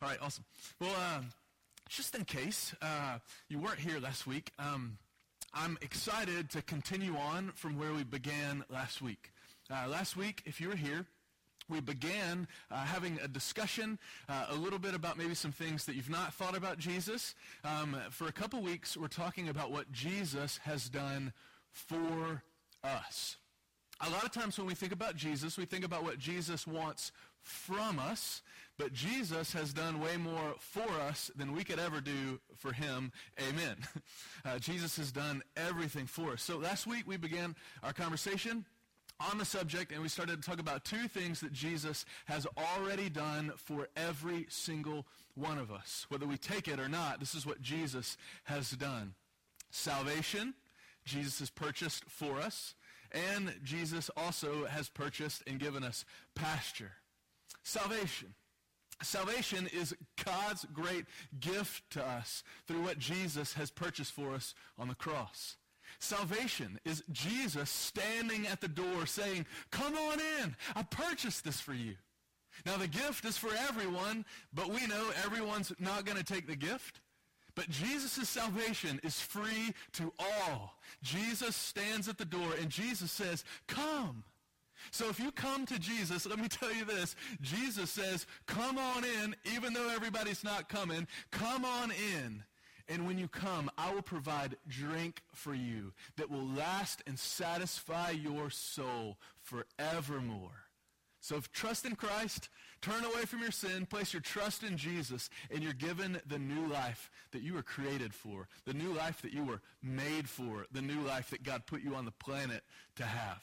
[0.00, 0.44] All right, awesome.
[0.80, 1.22] Well, uh,
[1.88, 4.96] just in case uh, you weren't here last week, um,
[5.52, 9.32] I'm excited to continue on from where we began last week.
[9.68, 11.04] Uh, last week, if you were here,
[11.68, 13.98] we began uh, having a discussion
[14.28, 17.34] uh, a little bit about maybe some things that you've not thought about Jesus.
[17.64, 21.32] Um, for a couple weeks, we're talking about what Jesus has done
[21.72, 22.44] for
[22.84, 23.36] us.
[24.00, 27.10] A lot of times when we think about Jesus, we think about what Jesus wants
[27.42, 28.42] from us,
[28.78, 33.12] but Jesus has done way more for us than we could ever do for him.
[33.48, 33.76] Amen.
[34.44, 36.42] Uh, Jesus has done everything for us.
[36.42, 38.64] So last week we began our conversation
[39.20, 43.10] on the subject and we started to talk about two things that Jesus has already
[43.10, 46.06] done for every single one of us.
[46.08, 49.14] Whether we take it or not, this is what Jesus has done.
[49.70, 50.54] Salvation,
[51.04, 52.74] Jesus has purchased for us,
[53.12, 56.04] and Jesus also has purchased and given us
[56.34, 56.92] pasture.
[57.62, 58.34] Salvation.
[59.02, 59.94] Salvation is
[60.24, 61.06] God's great
[61.38, 65.56] gift to us through what Jesus has purchased for us on the cross.
[66.00, 70.56] Salvation is Jesus standing at the door saying, come on in.
[70.74, 71.94] I purchased this for you.
[72.66, 76.56] Now the gift is for everyone, but we know everyone's not going to take the
[76.56, 77.00] gift.
[77.54, 80.78] But Jesus' salvation is free to all.
[81.02, 84.24] Jesus stands at the door and Jesus says, come.
[84.90, 87.14] So if you come to Jesus, let me tell you this.
[87.40, 91.06] Jesus says, come on in, even though everybody's not coming.
[91.30, 92.42] Come on in.
[92.88, 98.10] And when you come, I will provide drink for you that will last and satisfy
[98.10, 100.64] your soul forevermore.
[101.20, 102.48] So if trust in Christ,
[102.80, 106.66] turn away from your sin, place your trust in Jesus, and you're given the new
[106.66, 110.80] life that you were created for, the new life that you were made for, the
[110.80, 112.62] new life that God put you on the planet
[112.96, 113.42] to have.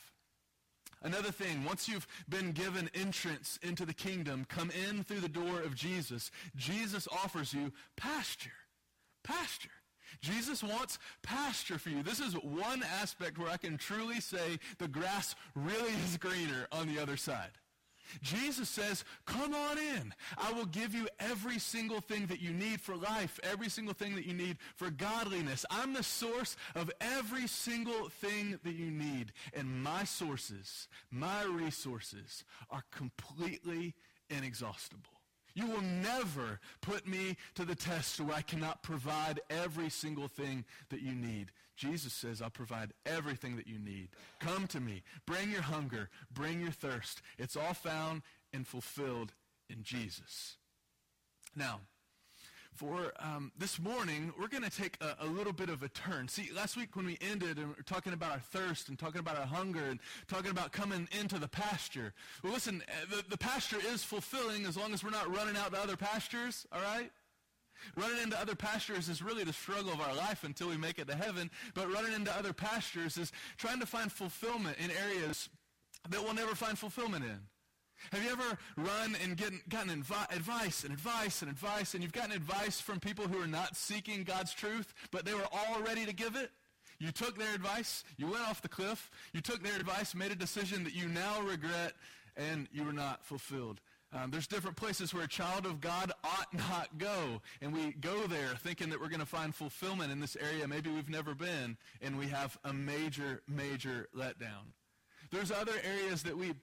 [1.06, 5.62] Another thing, once you've been given entrance into the kingdom, come in through the door
[5.62, 6.31] of Jesus.
[6.56, 8.50] Jesus offers you pasture.
[9.23, 9.70] Pasture.
[10.22, 12.02] Jesus wants pasture for you.
[12.02, 16.88] This is one aspect where I can truly say the grass really is greener on
[16.88, 17.52] the other side.
[18.21, 20.13] Jesus says, come on in.
[20.38, 24.16] I will give you every single thing that you need for life, every single thing
[24.16, 25.66] that you need for godliness.
[25.69, 29.31] I'm the source of every single thing that you need.
[29.53, 33.93] And my sources, my resources are completely
[34.29, 35.15] inexhaustible.
[35.55, 40.66] You will never put me to the test where I cannot provide every single thing
[40.89, 41.51] that you need.
[41.77, 44.09] Jesus says, I'll provide everything that you need.
[44.39, 45.01] Come to me.
[45.25, 46.09] Bring your hunger.
[46.31, 47.21] Bring your thirst.
[47.38, 48.21] It's all found
[48.53, 49.33] and fulfilled
[49.69, 50.57] in Jesus.
[51.55, 51.81] Now,
[52.75, 56.28] for um, this morning, we're going to take a, a, little bit of a turn.
[56.28, 59.19] See, last week when we ended and we are talking about our thirst and talking
[59.19, 62.14] about our hunger and talking about coming into the pasture.
[62.44, 65.74] Well, listen, uh, the, the pasture is fulfilling as long as we're not running out
[65.74, 67.09] to other pastures, all right?
[67.96, 71.08] Running into other pastures is really the struggle of our life until we make it
[71.08, 71.50] to heaven.
[71.74, 75.50] But running into other pastures is trying to find fulfillment in areas
[76.09, 77.40] that we'll never find fulfillment in.
[78.11, 79.38] Have you ever run and
[79.69, 83.47] gotten invi- advice and advice and advice, and you've gotten advice from people who are
[83.47, 86.51] not seeking God's truth, but they were all ready to give it?
[86.99, 90.35] You took their advice, you went off the cliff, you took their advice, made a
[90.35, 91.93] decision that you now regret,
[92.38, 93.81] and you were not fulfilled.
[94.13, 98.27] Um, there's different places where a child of God ought not go, and we go
[98.27, 101.75] there thinking that we're going to find fulfillment in this area maybe we've never been,
[102.01, 104.72] and we have a major, major letdown.
[105.31, 106.53] There's other areas that we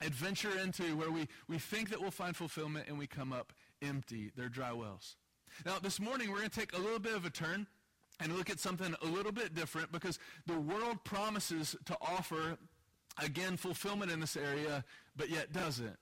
[0.00, 3.52] adventure into where we, we think that we'll find fulfillment and we come up
[3.82, 4.30] empty.
[4.36, 5.16] They're dry wells.
[5.64, 7.66] Now, this morning we're going to take a little bit of a turn
[8.20, 12.56] and look at something a little bit different because the world promises to offer,
[13.22, 14.84] again, fulfillment in this area,
[15.16, 15.96] but yet doesn't.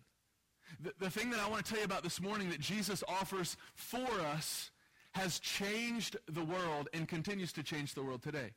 [0.81, 3.57] The, the thing that I want to tell you about this morning that Jesus offers
[3.75, 4.71] for us
[5.13, 8.51] has changed the world and continues to change the world today.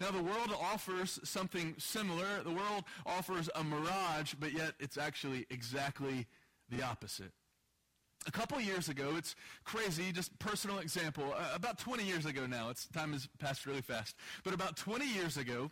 [0.00, 2.42] Now, the world offers something similar.
[2.44, 6.26] The world offers a mirage, but yet it's actually exactly
[6.68, 7.32] the opposite.
[8.26, 11.32] A couple years ago, it's crazy, just personal example.
[11.36, 14.16] Uh, about 20 years ago now, it's time has passed really fast.
[14.42, 15.70] But about 20 years ago,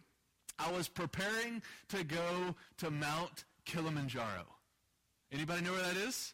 [0.58, 4.46] I was preparing to go to Mount Kilimanjaro.
[5.32, 6.32] Anybody know where that is?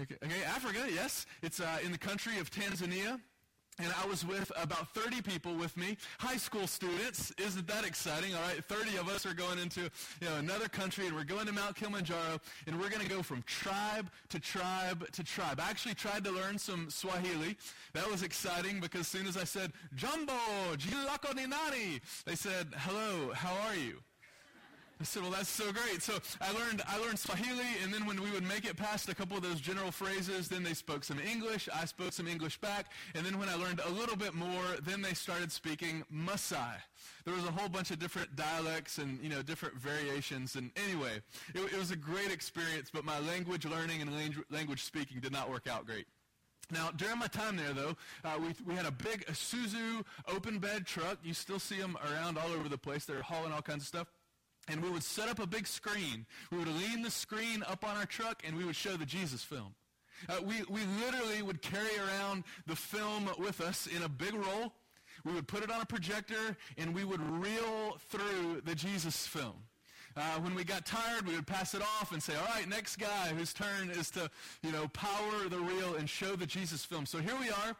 [0.00, 1.26] Okay, okay Africa, yes.
[1.42, 3.20] It's uh, in the country of Tanzania.
[3.78, 7.32] And I was with about 30 people with me, high school students.
[7.38, 8.34] Isn't that exciting?
[8.34, 9.82] All right, 30 of us are going into
[10.20, 13.22] you know, another country, and we're going to Mount Kilimanjaro, and we're going to go
[13.22, 15.58] from tribe to tribe to tribe.
[15.58, 17.56] I actually tried to learn some Swahili.
[17.94, 20.34] That was exciting because as soon as I said, Jumbo,
[20.76, 24.02] Jilako Ninani, they said, hello, how are you?
[25.02, 26.00] I said, well, that's so great.
[26.00, 29.14] So I learned, I learned Swahili, and then when we would make it past a
[29.16, 31.68] couple of those general phrases, then they spoke some English.
[31.74, 32.86] I spoke some English back.
[33.16, 36.76] And then when I learned a little bit more, then they started speaking Maasai.
[37.24, 40.54] There was a whole bunch of different dialects and, you know, different variations.
[40.54, 41.20] And anyway,
[41.52, 45.50] it, it was a great experience, but my language learning and language speaking did not
[45.50, 46.06] work out great.
[46.70, 50.86] Now, during my time there, though, uh, we, we had a big Isuzu open bed
[50.86, 51.18] truck.
[51.24, 53.04] You still see them around all over the place.
[53.04, 54.06] They're hauling all kinds of stuff.
[54.68, 56.24] And we would set up a big screen.
[56.50, 59.42] We would lean the screen up on our truck, and we would show the Jesus
[59.42, 59.74] film.
[60.28, 64.72] Uh, we, we literally would carry around the film with us in a big roll.
[65.24, 69.54] We would put it on a projector, and we would reel through the Jesus film.
[70.16, 72.96] Uh, when we got tired, we would pass it off and say, all right, next
[72.96, 74.30] guy whose turn is to,
[74.62, 77.06] you know, power the reel and show the Jesus film.
[77.06, 77.76] So here we are.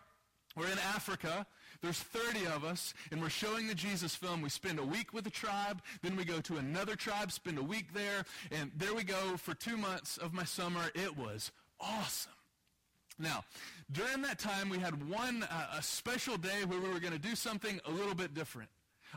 [0.57, 1.47] We're in Africa.
[1.83, 4.41] There's 30 of us, and we're showing the Jesus film.
[4.41, 7.63] We spend a week with a tribe, then we go to another tribe, spend a
[7.63, 10.91] week there, and there we go for two months of my summer.
[10.95, 11.51] It was
[11.81, 12.33] awesome.
[13.19, 13.45] Now,
[13.91, 17.19] during that time, we had one uh, a special day where we were going to
[17.19, 18.71] do something a little bit different.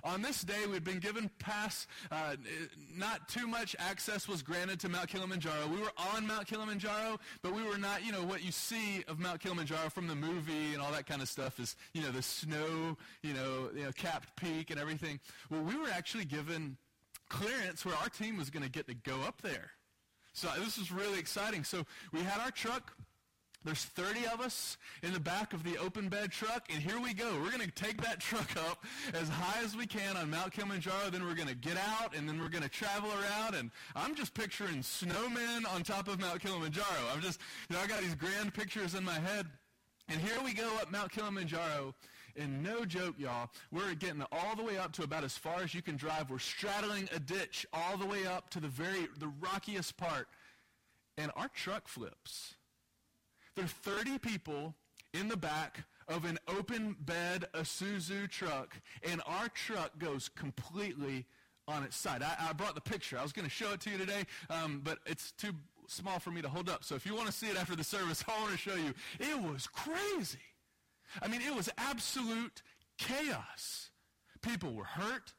[0.03, 1.88] On this day, we'd been given pass.
[2.12, 2.36] Uh,
[2.95, 5.68] not too much access was granted to Mount Kilimanjaro.
[5.68, 9.19] We were on Mount Kilimanjaro, but we were not, you know, what you see of
[9.19, 12.21] Mount Kilimanjaro from the movie and all that kind of stuff is, you know, the
[12.21, 15.19] snow, you know, you know capped peak and everything.
[15.50, 16.77] Well, we were actually given
[17.30, 19.71] clearance where our team was going to get to go up there.
[20.33, 21.63] So this was really exciting.
[21.63, 22.95] So we had our truck
[23.65, 27.13] there's 30 of us in the back of the open bed truck, and here we
[27.13, 27.31] go.
[27.41, 31.09] We're going to take that truck up as high as we can on Mount Kilimanjaro.
[31.09, 33.56] Then we're going to get out, and then we're going to travel around.
[33.56, 36.85] And I'm just picturing snowmen on top of Mount Kilimanjaro.
[37.12, 37.39] I'm just,
[37.69, 39.47] you know, I got these grand pictures in my head.
[40.07, 41.95] And here we go up Mount Kilimanjaro.
[42.38, 45.73] And no joke, y'all, we're getting all the way up to about as far as
[45.73, 46.29] you can drive.
[46.29, 50.27] We're straddling a ditch all the way up to the very, the rockiest part.
[51.18, 52.56] And our truck flips.
[53.56, 54.75] There are 30 people
[55.13, 61.25] in the back of an open bed Isuzu truck, and our truck goes completely
[61.68, 62.22] on its side.
[62.22, 63.18] I, I brought the picture.
[63.18, 65.54] I was going to show it to you today, um, but it's too
[65.88, 66.84] small for me to hold up.
[66.84, 68.94] So if you want to see it after the service, I want to show you.
[69.19, 70.38] It was crazy.
[71.22, 72.62] I mean, it was absolute
[72.98, 73.90] chaos.
[74.42, 75.34] People were hurt.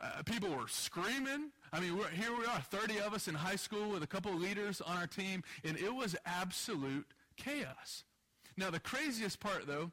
[0.00, 1.50] Uh, people were screaming.
[1.72, 4.80] I mean, here we are, 30 of us in high school with a couple leaders
[4.80, 8.04] on our team, and it was absolute chaos.
[8.56, 9.90] Now, the craziest part, though,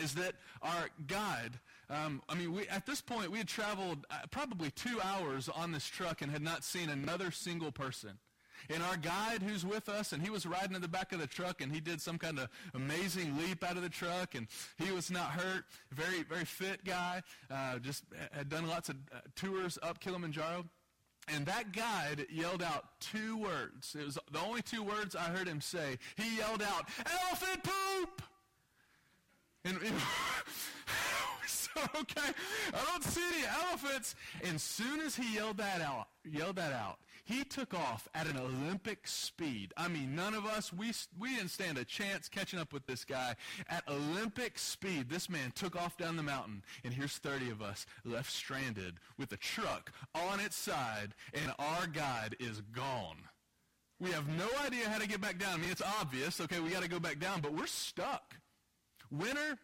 [0.00, 4.26] is that our guide, um, I mean, we, at this point, we had traveled uh,
[4.30, 8.18] probably two hours on this truck and had not seen another single person.
[8.70, 11.26] And our guide who's with us, and he was riding in the back of the
[11.26, 14.46] truck, and he did some kind of amazing leap out of the truck, and
[14.78, 15.64] he was not hurt.
[15.90, 17.22] Very, very fit guy.
[17.50, 20.64] Uh, just had done lots of uh, tours up Kilimanjaro.
[21.28, 23.94] And that guide yelled out two words.
[23.98, 25.98] It was the only two words I heard him say.
[26.16, 28.22] He yelled out, elephant poop!
[29.64, 29.94] And, and
[31.46, 32.32] so, okay,
[32.74, 34.16] I don't see any elephants.
[34.42, 38.36] And soon as he yelled that out, yelled that out, he took off at an
[38.36, 39.72] Olympic speed.
[39.76, 43.04] I mean, none of us, we, we didn't stand a chance catching up with this
[43.04, 43.36] guy.
[43.68, 47.86] At Olympic speed, this man took off down the mountain, and here's 30 of us
[48.04, 53.18] left stranded with a truck on its side, and our guide is gone.
[54.00, 55.54] We have no idea how to get back down.
[55.54, 58.34] I mean, it's obvious, okay, we got to go back down, but we're stuck.
[59.12, 59.58] Winter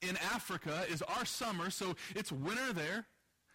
[0.00, 3.06] in Africa is our summer, so it's winter there.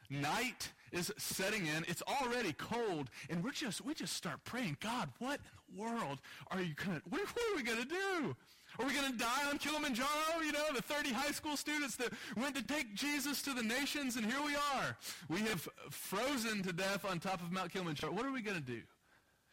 [0.10, 1.86] Night is setting in.
[1.88, 6.20] It's already cold, and we're just we just start praying, God, what in the world
[6.52, 8.36] are you gonna what, what are we gonna do?
[8.78, 10.42] Are we to die on Kilimanjaro?
[10.44, 14.16] You know, the 30 high school students that went to take Jesus to the nations,
[14.16, 14.96] and here we are.
[15.28, 18.14] We have frozen to death on top of Mount Kilimanjaro.
[18.14, 18.82] What are we to do?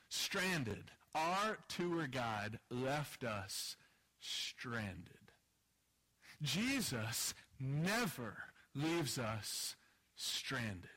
[0.09, 0.91] Stranded.
[1.15, 3.77] Our tour guide left us
[4.21, 5.33] stranded.
[6.43, 8.37] Jesus never
[8.75, 9.77] leaves us
[10.15, 10.91] stranded.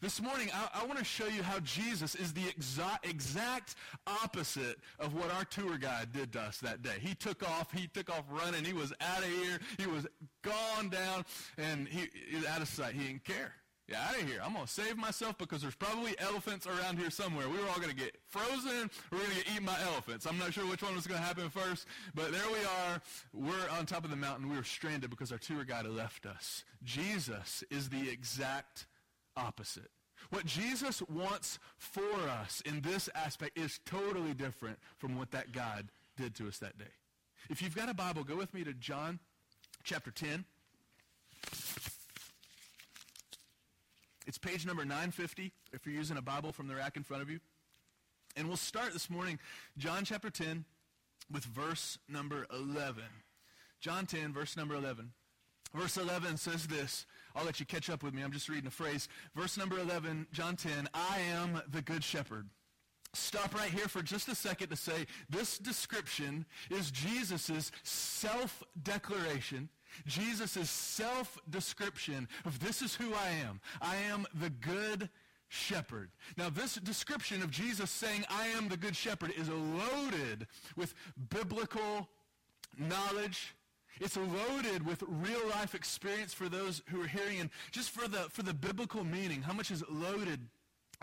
[0.00, 3.74] This morning, I, I want to show you how Jesus is the exa- exact
[4.06, 6.98] opposite of what our tour guide did to us that day.
[7.00, 7.72] He took off.
[7.72, 8.64] He took off running.
[8.64, 9.58] He was out of here.
[9.76, 10.06] He was
[10.42, 11.24] gone down,
[11.56, 12.94] and he, he was out of sight.
[12.94, 13.54] He didn't care.
[13.88, 14.40] Yeah, out of here.
[14.44, 17.48] I'm going to save myself because there's probably elephants around here somewhere.
[17.48, 18.90] We were all going to get frozen.
[19.10, 20.26] We're going to get eaten by elephants.
[20.26, 23.00] I'm not sure which one was going to happen first, but there we are.
[23.32, 24.48] We're on top of the mountain.
[24.48, 26.64] We were stranded because our tour guide left us.
[26.84, 28.86] Jesus is the exact
[29.38, 29.90] opposite.
[30.30, 35.88] What Jesus wants for us in this aspect is totally different from what that God
[36.16, 36.84] did to us that day.
[37.48, 39.20] If you've got a Bible, go with me to John
[39.84, 40.44] chapter 10.
[44.26, 47.30] It's page number 950 if you're using a Bible from the rack in front of
[47.30, 47.40] you.
[48.36, 49.38] And we'll start this morning,
[49.78, 50.64] John chapter 10,
[51.32, 53.02] with verse number 11.
[53.80, 55.12] John 10, verse number 11.
[55.74, 57.06] Verse 11 says this.
[57.38, 58.22] I'll let you catch up with me.
[58.22, 59.08] I'm just reading a phrase.
[59.36, 62.48] Verse number 11, John 10, I am the good shepherd.
[63.14, 69.68] Stop right here for just a second to say this description is Jesus' self-declaration,
[70.04, 73.60] Jesus' self-description of this is who I am.
[73.80, 75.08] I am the good
[75.48, 76.10] shepherd.
[76.36, 80.92] Now, this description of Jesus saying, I am the good shepherd, is loaded with
[81.30, 82.08] biblical
[82.76, 83.54] knowledge.
[84.00, 87.40] It's loaded with real life experience for those who are hearing.
[87.40, 90.40] And just for the, for the biblical meaning, how much is it loaded?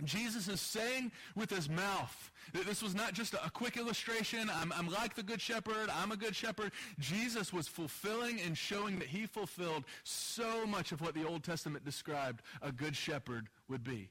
[0.04, 4.50] Jesus is saying with his mouth that this was not just a, quick illustration.
[4.54, 5.90] I'm, I'm like the good shepherd.
[5.90, 6.74] I'm a good shepherd.
[7.00, 11.86] Jesus was fulfilling and showing that he fulfilled so much of what the Old Testament
[11.86, 14.10] described a good shepherd would be.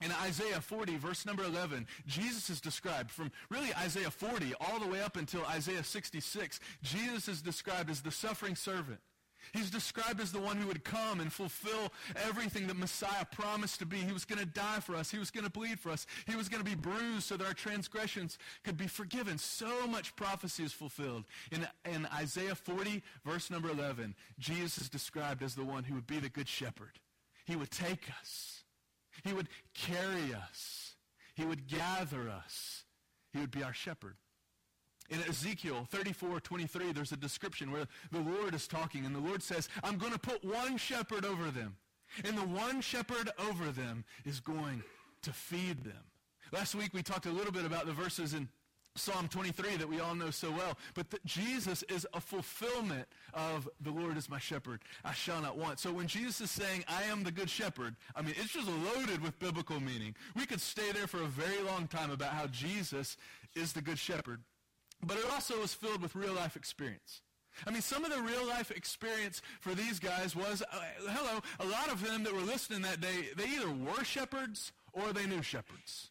[0.00, 4.86] In Isaiah 40, verse number 11, Jesus is described from really Isaiah 40 all the
[4.86, 6.60] way up until Isaiah 66.
[6.82, 9.00] Jesus is described as the suffering servant.
[9.52, 13.86] He's described as the one who would come and fulfill everything that Messiah promised to
[13.86, 13.96] be.
[13.96, 15.10] He was going to die for us.
[15.10, 16.06] He was going to bleed for us.
[16.26, 19.38] He was going to be bruised so that our transgressions could be forgiven.
[19.38, 21.24] So much prophecy is fulfilled.
[21.50, 26.06] In, in Isaiah 40, verse number 11, Jesus is described as the one who would
[26.06, 26.98] be the good shepherd.
[27.46, 28.57] He would take us
[29.24, 30.94] he would carry us.
[31.34, 32.84] He would gather us.
[33.32, 34.16] He would be our shepherd.
[35.10, 39.42] In Ezekiel 34, 23, there's a description where the Lord is talking, and the Lord
[39.42, 41.76] says, I'm going to put one shepherd over them.
[42.24, 44.82] And the one shepherd over them is going
[45.22, 46.04] to feed them.
[46.52, 48.48] Last week we talked a little bit about the verses in
[48.98, 50.76] Psalm 23 that we all know so well.
[50.94, 54.80] But that Jesus is a fulfillment of the Lord is my shepherd.
[55.04, 55.78] I shall not want.
[55.78, 59.22] So when Jesus is saying, I am the good shepherd, I mean, it's just loaded
[59.22, 60.14] with biblical meaning.
[60.36, 63.16] We could stay there for a very long time about how Jesus
[63.54, 64.40] is the good shepherd.
[65.04, 67.22] But it also is filled with real life experience.
[67.66, 71.66] I mean, some of the real life experience for these guys was, uh, hello, a
[71.66, 75.42] lot of them that were listening that day, they either were shepherds or they knew
[75.42, 76.10] shepherds.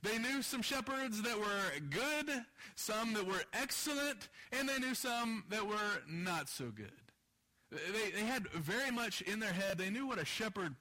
[0.00, 2.44] They knew some shepherds that were good,
[2.74, 6.92] some that were excellent, and they knew some that were not so good.
[7.70, 10.74] They, they had very much in their head, they knew what a shepherd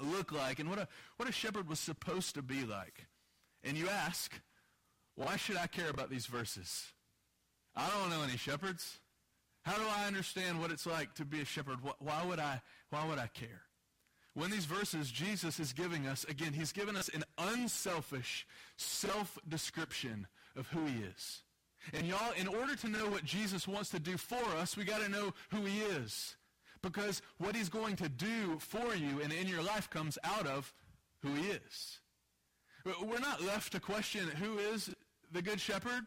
[0.00, 3.06] looked like and what a, what a shepherd was supposed to be like.
[3.64, 4.32] And you ask,
[5.14, 6.86] why should I care about these verses?
[7.74, 8.98] I don't know any shepherds.
[9.62, 11.78] How do I understand what it's like to be a shepherd?
[11.98, 12.60] Why would I,
[12.90, 13.62] why would I care?
[14.38, 20.68] When these verses Jesus is giving us, again, he's given us an unselfish self-description of
[20.68, 21.42] who he is.
[21.92, 25.02] And y'all, in order to know what Jesus wants to do for us, we got
[25.02, 26.36] to know who he is.
[26.82, 30.72] Because what he's going to do for you and in your life comes out of
[31.22, 31.98] who he is.
[32.84, 34.94] We're not left to question who is
[35.32, 36.04] the good shepherd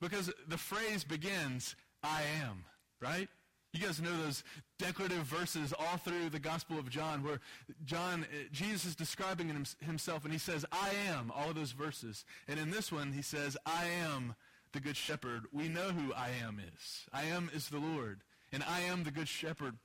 [0.00, 2.64] because the phrase begins, I am,
[3.00, 3.28] right?
[3.72, 4.42] You guys know those
[4.78, 7.40] declarative verses all through the Gospel of John where
[7.84, 9.48] John, uh, Jesus is describing
[9.80, 12.24] himself and he says, I am, all of those verses.
[12.48, 14.34] And in this one, he says, I am
[14.72, 15.44] the good shepherd.
[15.52, 17.06] We know who I am is.
[17.12, 18.20] I am is the Lord.
[18.52, 19.76] And I am the good shepherd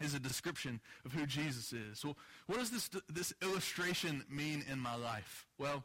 [0.00, 2.04] is a description of who Jesus is.
[2.04, 2.16] Well,
[2.46, 5.46] what does this, this illustration mean in my life?
[5.58, 5.84] Well,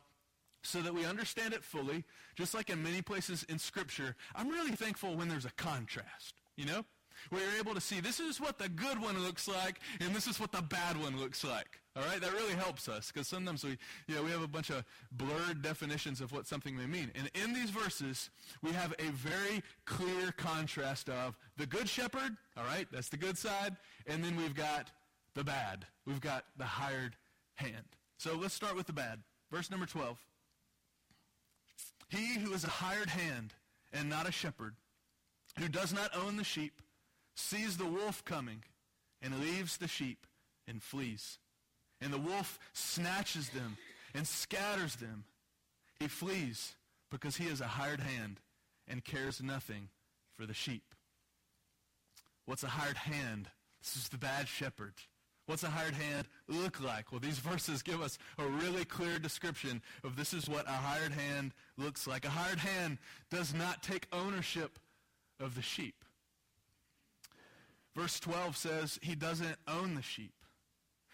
[0.63, 2.03] so that we understand it fully,
[2.35, 6.65] just like in many places in Scripture, I'm really thankful when there's a contrast, you
[6.65, 6.85] know?
[7.29, 10.27] Where you're able to see this is what the good one looks like and this
[10.27, 11.79] is what the bad one looks like.
[11.95, 13.77] All right, that really helps us because sometimes we,
[14.07, 17.11] know, we have a bunch of blurred definitions of what something may mean.
[17.13, 18.31] And in these verses,
[18.63, 23.37] we have a very clear contrast of the good shepherd, all right, that's the good
[23.37, 23.77] side,
[24.07, 24.89] and then we've got
[25.35, 25.85] the bad.
[26.07, 27.15] We've got the hired
[27.55, 27.85] hand.
[28.17, 29.19] So let's start with the bad.
[29.51, 30.17] Verse number 12.
[32.09, 33.53] He who is a hired hand
[33.91, 34.75] and not a shepherd,
[35.59, 36.81] who does not own the sheep,
[37.35, 38.63] sees the wolf coming
[39.21, 40.27] and leaves the sheep
[40.67, 41.39] and flees.
[42.01, 43.77] And the wolf snatches them
[44.13, 45.23] and scatters them.
[45.99, 46.75] He flees
[47.09, 48.39] because he is a hired hand
[48.87, 49.89] and cares nothing
[50.35, 50.95] for the sheep.
[52.45, 53.47] What's a hired hand?
[53.81, 54.93] This is the bad shepherd.
[55.45, 57.11] What's a hired hand look like?
[57.11, 61.11] Well, these verses give us a really clear description of this is what a hired
[61.11, 62.25] hand looks like.
[62.25, 62.97] A hired hand
[63.29, 64.79] does not take ownership
[65.39, 66.02] of the sheep.
[67.95, 70.33] Verse 12 says he doesn't own the sheep.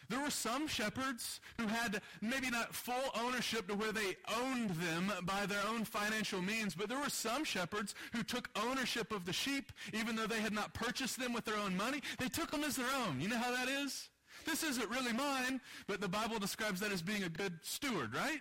[0.09, 5.11] There were some shepherds who had maybe not full ownership to where they owned them
[5.23, 9.33] by their own financial means, but there were some shepherds who took ownership of the
[9.33, 12.01] sheep even though they had not purchased them with their own money.
[12.17, 13.21] They took them as their own.
[13.21, 14.09] You know how that is?
[14.45, 18.39] This isn't really mine, but the Bible describes that as being a good steward, right?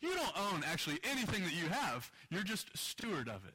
[0.00, 2.10] You don't own actually anything that you have.
[2.30, 3.54] You're just steward of it.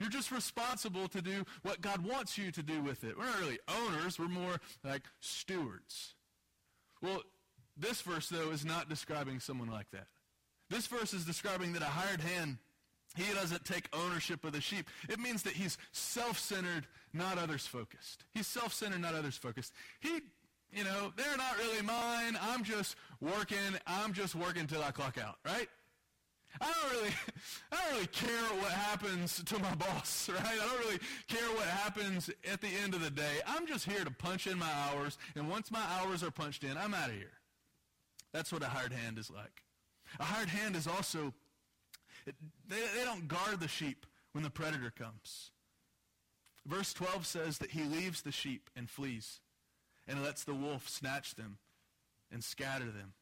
[0.00, 3.16] You're just responsible to do what God wants you to do with it.
[3.18, 4.18] We're not really owners.
[4.18, 6.14] We're more like stewards.
[7.02, 7.22] Well,
[7.76, 10.06] this verse, though, is not describing someone like that.
[10.70, 12.58] This verse is describing that a hired hand,
[13.16, 14.88] he doesn't take ownership of the sheep.
[15.08, 18.24] It means that he's self-centered, not others-focused.
[18.32, 19.72] He's self-centered, not others-focused.
[20.00, 20.20] He,
[20.72, 22.38] you know, they're not really mine.
[22.40, 23.58] I'm just working.
[23.86, 25.68] I'm just working till I clock out, right?
[26.60, 27.14] I don't really,
[27.72, 30.44] I don't really care what happens to my boss, right?
[30.44, 33.40] I don't really care what happens at the end of the day.
[33.46, 36.76] I'm just here to punch in my hours, and once my hours are punched in,
[36.76, 37.32] I'm out of here.
[38.32, 39.64] That's what a hired hand is like.
[40.18, 41.32] A hired hand is also,
[42.26, 45.50] they, they don't guard the sheep when the predator comes.
[46.66, 49.40] Verse 12 says that he leaves the sheep and flees
[50.06, 51.58] and lets the wolf snatch them
[52.30, 53.14] and scatter them.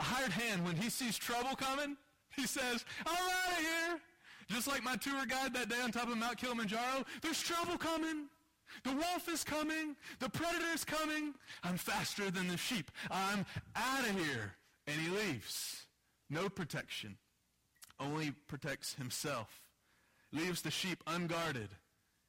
[0.00, 1.96] A hired hand, when he sees trouble coming,
[2.38, 4.00] he says, I'm out of here.
[4.48, 8.28] Just like my tour guide that day on top of Mount Kilimanjaro, there's trouble coming.
[8.84, 9.96] The wolf is coming.
[10.20, 11.34] The predator is coming.
[11.64, 12.90] I'm faster than the sheep.
[13.10, 14.54] I'm out of here.
[14.86, 15.82] And he leaves.
[16.30, 17.16] No protection.
[18.00, 19.62] Only protects himself.
[20.32, 21.70] Leaves the sheep unguarded.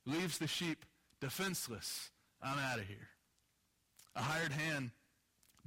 [0.05, 0.85] Leaves the sheep
[1.21, 2.09] defenseless.
[2.41, 3.09] I'm out of here.
[4.15, 4.91] A hired hand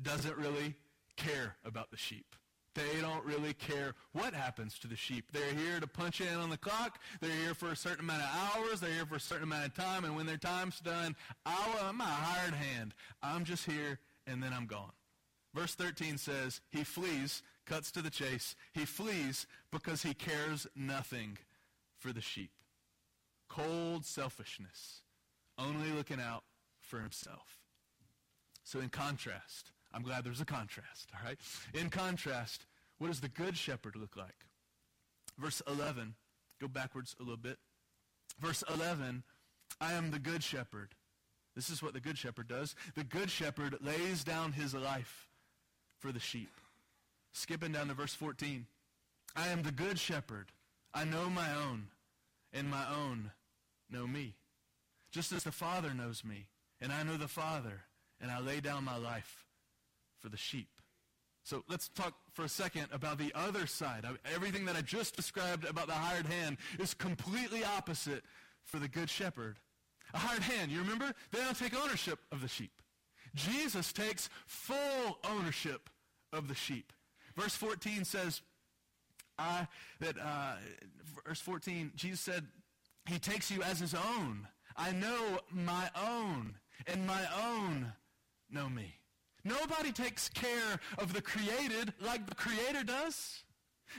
[0.03, 0.75] doesn't really
[1.17, 2.35] care about the sheep.
[2.75, 5.27] They don't really care what happens to the sheep.
[5.31, 7.01] They're here to punch in on the clock.
[7.21, 8.81] They're here for a certain amount of hours.
[8.81, 10.05] They're here for a certain amount of time.
[10.05, 11.15] And when their time's done,
[11.45, 12.95] I'm a hired hand.
[13.23, 14.93] I'm just here and then I'm gone.
[15.55, 18.55] Verse 13 says, he flees, cuts to the chase.
[18.73, 21.37] He flees because he cares nothing
[21.99, 22.53] for the sheep.
[23.49, 25.03] Cold selfishness,
[25.59, 26.45] only looking out
[26.81, 27.59] for himself.
[28.65, 31.39] So in contrast, I'm glad there's a contrast, all right?
[31.75, 32.67] In contrast,
[32.99, 34.47] what does the good shepherd look like?
[35.39, 36.15] Verse 11,
[36.61, 37.59] go backwards a little bit.
[38.41, 39.23] Verse 11,
[39.81, 40.95] I am the good shepherd.
[41.55, 42.75] This is what the good shepherd does.
[42.95, 45.29] The good shepherd lays down his life
[45.99, 46.51] for the sheep.
[47.33, 48.67] Skipping down to verse 14.
[49.37, 50.47] I am the good shepherd.
[50.95, 51.89] I know my own,
[52.53, 53.31] and my own
[53.91, 54.35] know me.
[55.11, 56.47] Just as the Father knows me,
[56.81, 57.83] and I know the Father,
[58.21, 59.45] and I lay down my life
[60.23, 60.69] for the sheep.
[61.45, 64.07] So let's talk for a second about the other side.
[64.33, 68.23] Everything that I just described about the hired hand is completely opposite
[68.65, 69.59] for the good shepherd.
[70.15, 71.13] A hired hand, you remember?
[71.33, 72.71] They don't take ownership of the sheep.
[73.35, 75.91] Jesus takes full ownership
[76.33, 76.93] of the sheep.
[77.37, 78.43] Verse 14 says,
[79.39, 79.67] I,
[80.01, 80.55] that, uh,
[81.27, 82.47] verse 14, Jesus said,
[83.09, 84.47] he takes you as his own.
[84.77, 86.55] I know my own,
[86.87, 87.93] and my own
[88.51, 88.95] know me.
[89.45, 93.43] Nobody takes care of the created like the Creator does.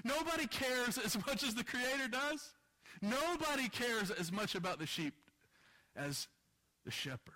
[0.03, 2.51] Nobody cares as much as the Creator does.
[3.01, 5.15] Nobody cares as much about the sheep
[5.95, 6.27] as
[6.85, 7.33] the shepherd.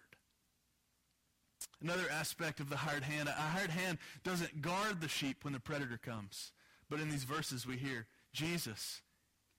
[1.82, 5.60] Another aspect of the hired hand, a hired hand doesn't guard the sheep when the
[5.60, 6.52] predator comes.
[6.90, 9.02] But in these verses we hear, Jesus,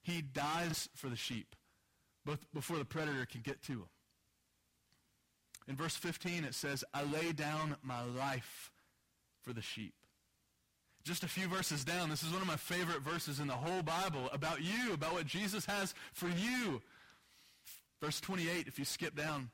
[0.02, 1.54] he dies for the sheep
[2.52, 3.88] before the predator can get to him.
[5.68, 8.72] In verse 15, it says, I lay down my life
[9.42, 9.92] for the sheep.
[11.04, 13.82] Just a few verses down, this is one of my favorite verses in the whole
[13.82, 16.80] Bible about you, about what Jesus has for you.
[18.00, 19.50] Verse 28, if you skip down,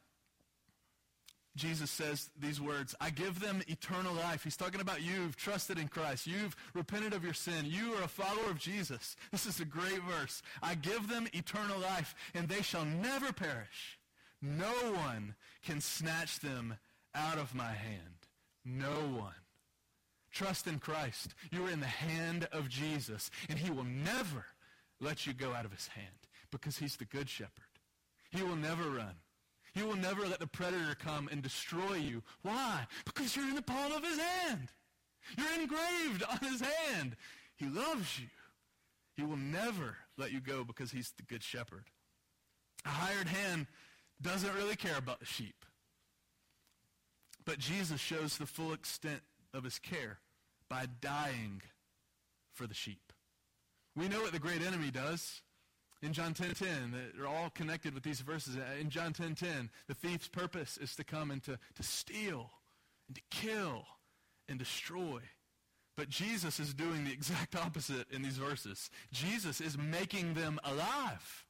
[1.57, 4.43] Jesus says these words, I give them eternal life.
[4.43, 6.27] He's talking about you who've trusted in Christ.
[6.27, 7.65] You've repented of your sin.
[7.67, 9.15] You are a follower of Jesus.
[9.31, 10.43] This is a great verse.
[10.63, 13.99] I give them eternal life, and they shall never perish.
[14.45, 16.77] No one can snatch them
[17.15, 18.29] out of my hand.
[18.63, 19.33] No one.
[20.31, 21.35] Trust in Christ.
[21.51, 24.45] You are in the hand of Jesus, and he will never
[25.01, 26.09] let you go out of his hand
[26.51, 27.53] because he's the good shepherd.
[28.31, 29.15] He will never run.
[29.73, 32.23] He will never let the predator come and destroy you.
[32.43, 32.87] Why?
[33.07, 34.69] Because you're in the palm of his hand.
[35.39, 37.17] You're engraved on his hand.
[37.57, 38.29] He loves you.
[39.17, 41.85] He will never let you go because he's the good shepherd.
[42.85, 43.69] A hired hand
[44.25, 45.65] doesn't really care about the sheep.
[47.45, 49.21] But Jesus shows the full extent
[49.53, 50.19] of his care
[50.69, 51.63] by dying
[52.53, 53.13] for the sheep.
[53.95, 55.43] We know what the great enemy does.
[56.03, 58.57] In John 10.10, 10, they're all connected with these verses.
[58.81, 62.51] In John 10.10, 10, the thief's purpose is to come and to, to steal
[63.07, 63.85] and to kill
[64.49, 65.21] and destroy.
[65.97, 68.91] But Jesus is doing the exact opposite in these verses.
[69.13, 71.44] Jesus is making them alive.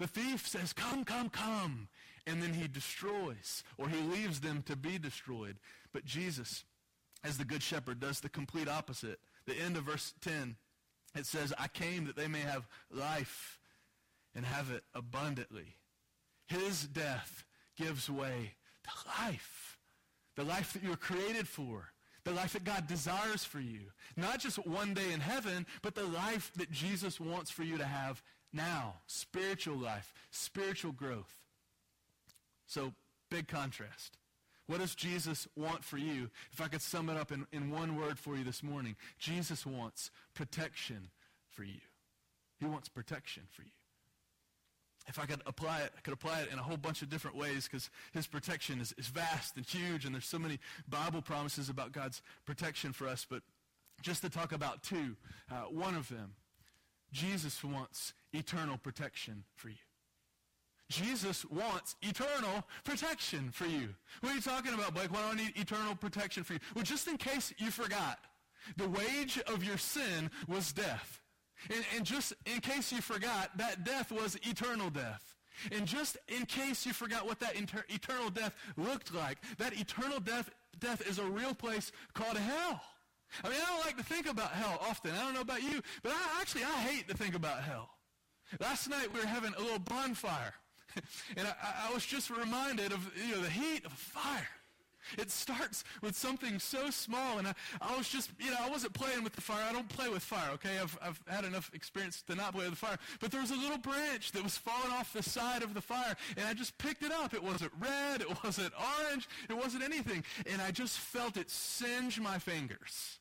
[0.00, 1.88] The thief says, come, come, come.
[2.26, 5.56] And then he destroys, or he leaves them to be destroyed.
[5.92, 6.64] But Jesus,
[7.22, 9.20] as the good shepherd, does the complete opposite.
[9.46, 10.56] The end of verse 10,
[11.14, 13.58] it says, I came that they may have life
[14.34, 15.76] and have it abundantly.
[16.46, 17.44] His death
[17.76, 18.90] gives way to
[19.22, 19.78] life.
[20.34, 21.92] The life that you were created for.
[22.24, 23.80] The life that God desires for you.
[24.16, 27.84] Not just one day in heaven, but the life that Jesus wants for you to
[27.84, 28.94] have now.
[29.06, 31.34] Spiritual life, spiritual growth.
[32.66, 32.92] So,
[33.30, 34.16] big contrast.
[34.66, 36.30] What does Jesus want for you?
[36.52, 39.66] If I could sum it up in, in one word for you this morning, Jesus
[39.66, 41.08] wants protection
[41.50, 41.80] for you.
[42.60, 43.70] He wants protection for you.
[45.08, 47.36] If I could apply it, I could apply it in a whole bunch of different
[47.36, 51.68] ways because his protection is, is vast and huge, and there's so many Bible promises
[51.68, 53.26] about God's protection for us.
[53.28, 53.42] But
[54.02, 55.16] just to talk about two,
[55.50, 56.34] uh, one of them,
[57.12, 59.76] Jesus wants eternal protection for you.
[60.88, 63.90] Jesus wants eternal protection for you.
[64.20, 65.12] What are you talking about, Blake?
[65.12, 66.58] Why do I need eternal protection for you?
[66.74, 68.18] Well, just in case you forgot,
[68.76, 71.20] the wage of your sin was death.
[71.68, 75.36] And, and just in case you forgot, that death was eternal death.
[75.70, 80.18] And just in case you forgot what that inter- eternal death looked like, that eternal
[80.18, 82.82] death, death is a real place called hell.
[83.44, 85.12] I mean, I don't like to think about hell often.
[85.12, 87.90] I don't know about you, but I actually, I hate to think about hell.
[88.58, 90.54] Last night we were having a little bonfire.
[91.36, 94.48] and I, I was just reminded of you know, the heat of a fire.
[95.18, 98.92] It starts with something so small, and I, I was just, you know, I wasn't
[98.92, 99.64] playing with the fire.
[99.68, 100.78] I don't play with fire, okay?
[100.78, 102.98] I've, I've had enough experience to not play with the fire.
[103.18, 106.16] But there was a little branch that was falling off the side of the fire,
[106.36, 107.34] and I just picked it up.
[107.34, 110.22] It wasn't red, it wasn't orange, it wasn't anything.
[110.46, 113.19] And I just felt it singe my fingers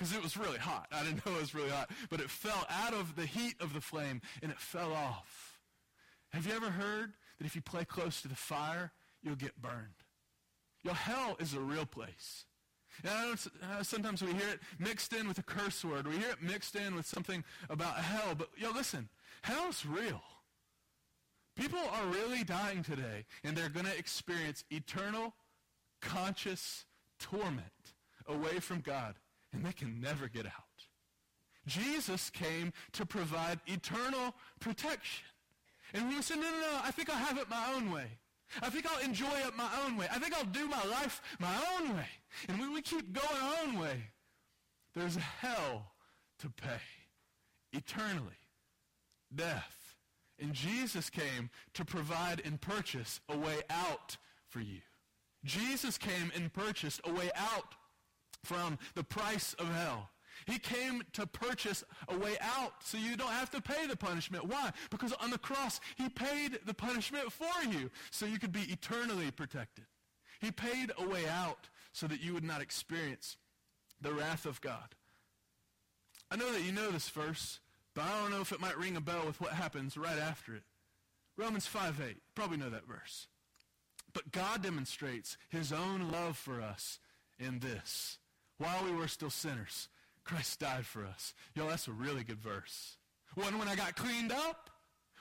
[0.00, 0.86] because it was really hot.
[0.90, 3.74] I didn't know it was really hot, but it fell out of the heat of
[3.74, 5.58] the flame, and it fell off.
[6.30, 10.04] Have you ever heard that if you play close to the fire, you'll get burned?
[10.82, 12.46] Your hell is a real place.
[13.04, 13.38] And
[13.82, 16.06] sometimes we hear it mixed in with a curse word.
[16.06, 18.34] We hear it mixed in with something about hell.
[18.36, 19.10] But, yo, listen,
[19.42, 20.22] hell's real.
[21.56, 25.34] People are really dying today, and they're going to experience eternal,
[26.00, 26.86] conscious
[27.18, 27.66] torment
[28.26, 29.16] away from God,
[29.52, 30.52] and they can never get out.
[31.66, 35.26] Jesus came to provide eternal protection.
[35.92, 38.06] And we say, no, no, no, I think I'll have it my own way.
[38.62, 40.06] I think I'll enjoy it my own way.
[40.10, 42.08] I think I'll do my life my own way.
[42.48, 44.04] And when we keep going our own way,
[44.94, 45.92] there's hell
[46.40, 46.80] to pay
[47.72, 48.38] eternally,
[49.34, 49.96] death.
[50.40, 54.16] And Jesus came to provide and purchase a way out
[54.48, 54.80] for you.
[55.44, 57.74] Jesus came and purchased a way out
[58.44, 60.10] from the price of hell.
[60.46, 64.44] He came to purchase a way out so you don't have to pay the punishment.
[64.44, 64.72] Why?
[64.90, 69.30] Because on the cross, he paid the punishment for you so you could be eternally
[69.30, 69.84] protected.
[70.40, 73.36] He paid a way out so that you would not experience
[74.00, 74.94] the wrath of God.
[76.30, 77.60] I know that you know this verse,
[77.94, 80.54] but I don't know if it might ring a bell with what happens right after
[80.54, 80.62] it.
[81.36, 82.16] Romans 5 8.
[82.34, 83.26] Probably know that verse.
[84.12, 86.98] But God demonstrates his own love for us
[87.38, 88.18] in this.
[88.60, 89.88] While we were still sinners,
[90.22, 91.32] Christ died for us.
[91.54, 92.98] Yo, that's a really good verse.
[93.34, 94.68] Wasn't when I got cleaned up?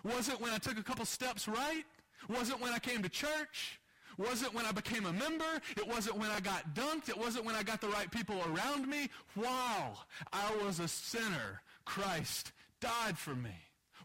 [0.03, 1.85] Wasn't when I took a couple steps right?
[2.27, 3.79] Wasn't when I came to church?
[4.17, 5.61] Wasn't when I became a member?
[5.77, 7.07] It wasn't when I got dunked.
[7.07, 9.07] It wasn't when I got the right people around me.
[9.35, 13.55] While I was a sinner, Christ died for me.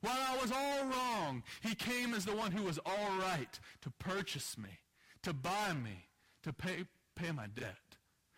[0.01, 3.91] While I was all wrong, he came as the one who was all right to
[3.99, 4.79] purchase me,
[5.25, 6.07] to buy me,
[6.45, 6.85] to pay,
[7.17, 7.79] pay my debt.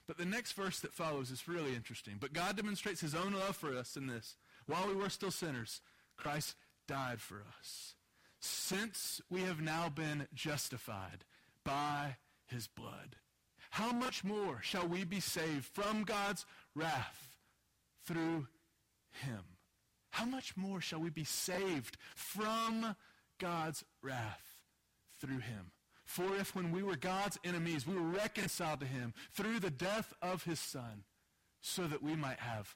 [0.07, 2.14] But the next verse that follows is really interesting.
[2.21, 4.37] But God demonstrates his own love for us in this.
[4.66, 5.81] While we were still sinners,
[6.16, 6.55] Christ
[6.87, 7.95] died for us.
[8.38, 11.25] Since we have now been justified
[11.64, 12.16] by
[12.47, 13.16] his blood,
[13.71, 17.37] how much more shall we be saved from God's wrath
[18.05, 18.47] through
[19.11, 19.42] him?
[20.11, 22.97] How much more shall we be saved from
[23.38, 24.62] God's wrath
[25.21, 25.73] through him?
[26.07, 30.14] For if when we were God's enemies, we were reconciled to him through the death
[30.23, 31.05] of his son,
[31.61, 32.75] so that we might have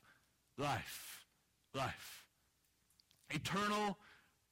[0.58, 1.24] life.
[1.72, 2.26] Life.
[3.30, 3.96] Eternal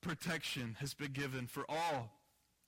[0.01, 2.13] protection has been given for all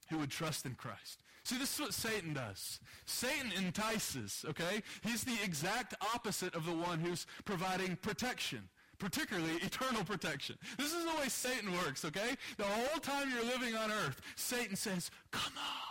[0.09, 1.23] who would trust in Christ.
[1.44, 2.81] See, this is what Satan does.
[3.07, 4.83] Satan entices, okay?
[5.03, 8.68] He's the exact opposite of the one who's providing protection
[8.99, 10.57] particularly eternal protection.
[10.77, 12.37] This is the way Satan works, okay?
[12.59, 15.89] The whole time you're living on earth, Satan says, come on.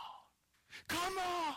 [0.88, 1.56] Come on!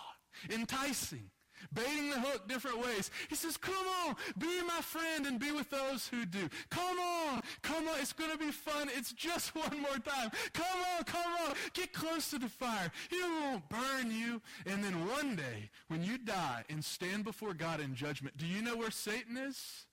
[0.51, 1.31] Enticing.
[1.73, 3.11] baiting the hook different ways.
[3.29, 6.49] He says, come on, be my friend and be with those who do.
[6.71, 8.89] Come on, come on, it's going to be fun.
[8.97, 10.31] It's just one more time.
[10.53, 12.91] Come on, come on, get close to the fire.
[13.11, 14.43] He won't burn you.
[14.67, 18.63] And then one day, when you die and stand before God in judgment, do you
[18.63, 19.87] know where Satan is?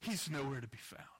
[0.00, 1.13] He's nowhere to be found.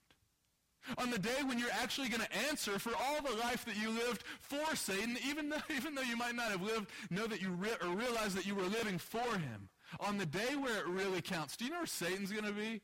[0.98, 3.90] On the day when you're actually going to answer for all the life that you
[3.90, 7.50] lived for Satan, even though, even though you might not have lived, know that you
[7.50, 9.68] re- or realize that you were living for him.
[10.00, 12.80] On the day where it really counts, do you know where Satan's going to be?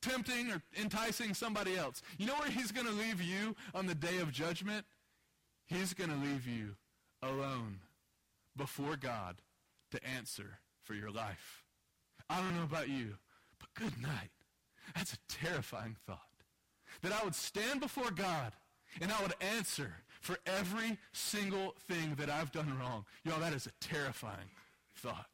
[0.00, 2.02] Tempting or enticing somebody else.
[2.16, 4.86] You know where he's going to leave you on the day of judgment?
[5.66, 6.76] He's going to leave you
[7.22, 7.80] alone
[8.56, 9.42] before God
[9.90, 11.64] to answer for your life.
[12.30, 13.16] I don't know about you,
[13.58, 14.30] but good night.
[14.94, 16.29] That's a terrifying thought
[17.02, 18.52] that I would stand before God
[19.00, 23.04] and I would answer for every single thing that I've done wrong.
[23.24, 24.50] Y'all, that is a terrifying
[24.96, 25.28] thought.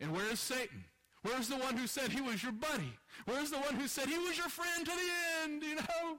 [0.00, 0.84] And where is Satan?
[1.22, 2.98] Where's the one who said he was your buddy?
[3.26, 6.18] Where's the one who said he was your friend to the end, you know?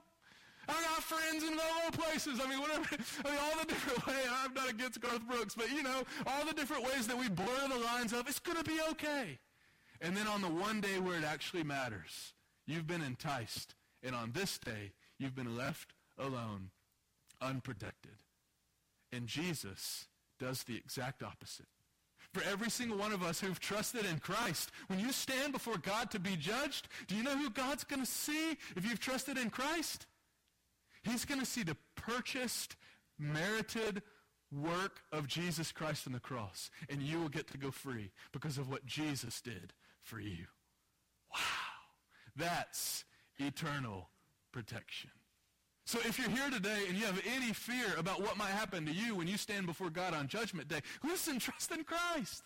[0.66, 2.40] I got friends in low places.
[2.42, 2.88] I mean, whatever.
[3.24, 4.26] I mean, all the different ways.
[4.32, 7.68] I'm not against Garth Brooks, but you know, all the different ways that we blur
[7.68, 9.38] the lines of, it's going to be okay.
[10.00, 12.32] And then on the one day where it actually matters,
[12.66, 13.74] you've been enticed
[14.04, 16.70] and on this day, you've been left alone,
[17.40, 18.18] unprotected.
[19.12, 20.06] And Jesus
[20.38, 21.66] does the exact opposite.
[22.32, 26.10] For every single one of us who've trusted in Christ, when you stand before God
[26.10, 29.50] to be judged, do you know who God's going to see if you've trusted in
[29.50, 30.06] Christ?
[31.02, 32.76] He's going to see the purchased,
[33.18, 34.02] merited
[34.50, 36.70] work of Jesus Christ on the cross.
[36.88, 40.46] And you will get to go free because of what Jesus did for you.
[41.32, 41.40] Wow.
[42.36, 43.04] That's
[43.38, 44.10] eternal
[44.52, 45.10] protection.
[45.86, 48.92] So if you're here today and you have any fear about what might happen to
[48.92, 52.42] you when you stand before God on judgment day, listen, trust in Christ.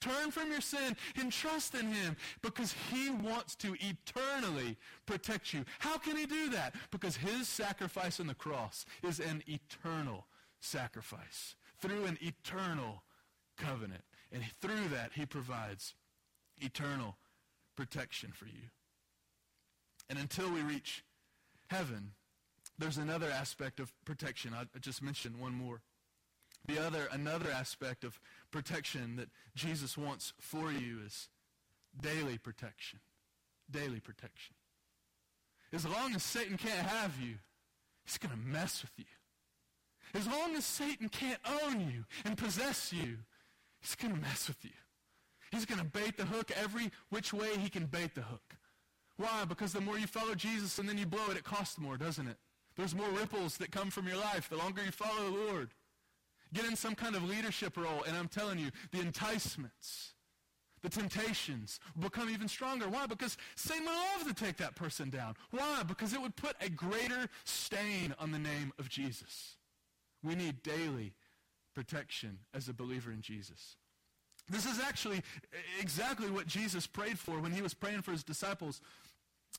[0.00, 5.64] Turn from your sin and trust in him because he wants to eternally protect you.
[5.78, 6.74] How can he do that?
[6.90, 10.26] Because his sacrifice on the cross is an eternal
[10.60, 13.02] sacrifice through an eternal
[13.58, 14.02] covenant.
[14.32, 15.94] And through that, he provides
[16.58, 17.16] eternal
[17.76, 18.70] protection for you.
[20.08, 21.04] And until we reach
[21.68, 22.12] heaven,
[22.78, 24.52] there's another aspect of protection.
[24.54, 25.80] I just mentioned one more.
[26.66, 28.18] The other, another aspect of
[28.50, 31.28] protection that Jesus wants for you is
[32.00, 33.00] daily protection.
[33.70, 34.54] Daily protection.
[35.72, 37.34] As long as Satan can't have you,
[38.04, 39.04] he's going to mess with you.
[40.14, 43.18] As long as Satan can't own you and possess you,
[43.80, 44.70] he's going to mess with you.
[45.50, 48.53] He's going to bait the hook every which way he can bait the hook.
[49.16, 49.44] Why?
[49.44, 52.26] Because the more you follow Jesus and then you blow it, it costs more, doesn't
[52.26, 52.36] it?
[52.76, 55.70] There's more ripples that come from your life the longer you follow the Lord.
[56.52, 60.14] Get in some kind of leadership role, and I'm telling you, the enticements,
[60.82, 62.88] the temptations become even stronger.
[62.88, 63.06] Why?
[63.06, 65.34] Because Satan would love to take that person down.
[65.50, 65.82] Why?
[65.86, 69.56] Because it would put a greater stain on the name of Jesus.
[70.22, 71.14] We need daily
[71.74, 73.76] protection as a believer in Jesus.
[74.48, 75.22] This is actually
[75.80, 78.80] exactly what Jesus prayed for when he was praying for his disciples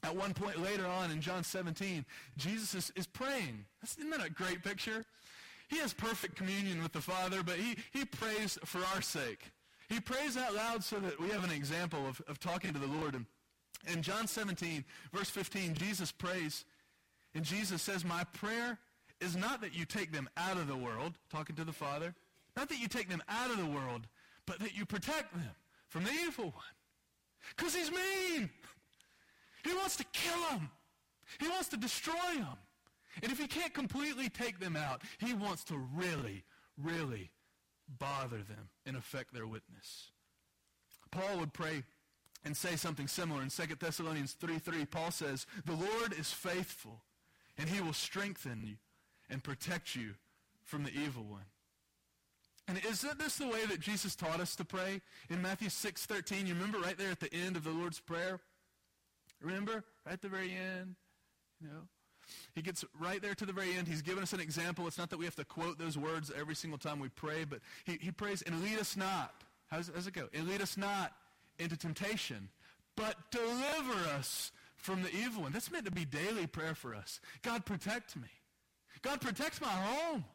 [0.04, 2.06] at one point later on in John 17,
[2.38, 3.66] Jesus is, is praying.
[3.84, 5.06] Isn't that a great picture?
[5.68, 9.52] He has perfect communion with the Father, but he, he prays for our sake.
[9.90, 12.88] He prays out loud so that we have an example of, of talking to the
[12.88, 13.16] Lord.
[13.16, 13.26] And
[13.92, 16.66] in John 17, verse 15, Jesus prays,
[17.34, 18.80] and Jesus says, My prayer
[19.22, 22.14] is not that you take them out of the world, talking to the Father,
[22.56, 24.08] not that you take them out of the world,
[24.46, 25.52] but that you protect them
[25.88, 26.76] from the evil one.
[27.56, 28.50] Because he's mean.
[29.66, 30.70] He wants to kill them.
[31.40, 32.58] He wants to destroy them.
[33.24, 36.44] And if he can't completely take them out, he wants to really,
[36.82, 37.32] really
[38.00, 40.12] bother them and affect their witness.
[41.12, 41.84] Paul would pray
[42.44, 44.86] and say something similar in 2 Thessalonians 3 3.
[44.86, 47.02] Paul says, The Lord is faithful,
[47.58, 48.76] and he will strengthen you
[49.30, 50.12] and protect you
[50.64, 51.46] from the evil one.
[52.68, 56.46] And isn't this the way that Jesus taught us to pray in Matthew 6 13?
[56.46, 58.40] You remember right there at the end of the Lord's Prayer?
[59.46, 59.84] Remember?
[60.06, 60.96] Right at the very end?
[61.62, 61.82] You know?
[62.54, 63.88] He gets right there to the very end.
[63.88, 64.88] He's given us an example.
[64.88, 67.60] It's not that we have to quote those words every single time we pray, but
[67.86, 69.32] he, he prays, and lead us not.
[69.68, 70.28] How's, how's it go?
[70.34, 71.14] And lead us not
[71.60, 72.50] into temptation,
[72.96, 75.52] but deliver us from the evil one.
[75.52, 77.20] That's meant to be daily prayer for us.
[77.44, 78.28] God, protect me.
[79.04, 80.26] God, protect my home.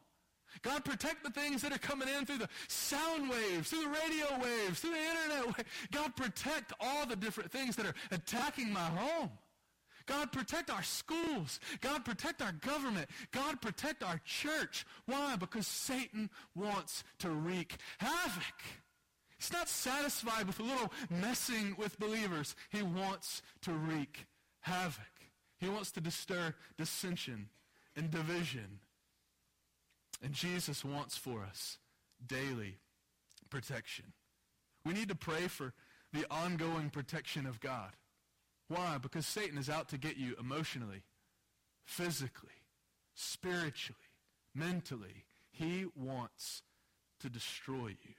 [0.61, 4.25] God, protect the things that are coming in through the sound waves, through the radio
[4.43, 5.65] waves, through the internet.
[5.91, 9.31] God, protect all the different things that are attacking my home.
[10.05, 11.59] God, protect our schools.
[11.79, 13.07] God, protect our government.
[13.31, 14.85] God, protect our church.
[15.05, 15.35] Why?
[15.35, 18.61] Because Satan wants to wreak havoc.
[19.37, 22.55] He's not satisfied with a little messing with believers.
[22.69, 24.25] He wants to wreak
[24.59, 25.05] havoc.
[25.59, 27.49] He wants to stir dissension
[27.95, 28.79] and division.
[30.21, 31.77] And Jesus wants for us
[32.25, 32.77] daily
[33.49, 34.13] protection.
[34.85, 35.73] We need to pray for
[36.13, 37.91] the ongoing protection of God.
[38.67, 38.97] Why?
[38.97, 41.03] Because Satan is out to get you emotionally,
[41.83, 42.49] physically,
[43.15, 43.99] spiritually,
[44.55, 45.25] mentally.
[45.51, 46.63] He wants
[47.19, 48.15] to destroy you.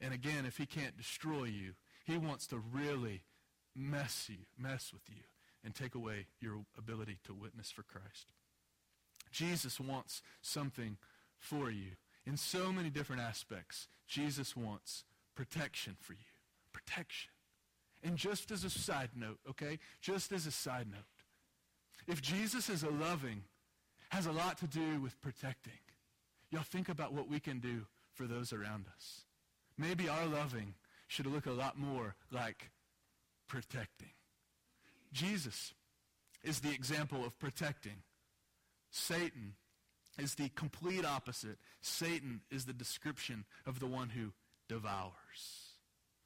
[0.00, 1.74] And again, if he can't destroy you,
[2.04, 3.22] he wants to really
[3.76, 5.22] mess you, mess with you,
[5.64, 8.26] and take away your ability to witness for Christ.
[9.30, 10.96] Jesus wants something
[11.42, 11.96] for you.
[12.24, 16.18] In so many different aspects, Jesus wants protection for you.
[16.72, 17.30] Protection.
[18.02, 19.78] And just as a side note, okay?
[20.00, 21.02] Just as a side note,
[22.06, 23.42] if Jesus is a loving,
[24.10, 25.72] has a lot to do with protecting,
[26.50, 29.22] y'all think about what we can do for those around us.
[29.78, 30.74] Maybe our loving
[31.08, 32.70] should look a lot more like
[33.48, 34.10] protecting.
[35.12, 35.74] Jesus
[36.42, 38.02] is the example of protecting.
[38.90, 39.54] Satan
[40.18, 41.58] is the complete opposite.
[41.80, 44.32] Satan is the description of the one who
[44.68, 45.76] devours.